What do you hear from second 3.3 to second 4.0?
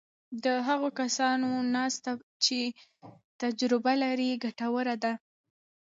تجربه